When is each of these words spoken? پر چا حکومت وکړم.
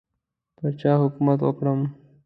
پر 0.57 0.71
چا 0.79 0.91
حکومت 1.03 1.39
وکړم. 1.43 1.81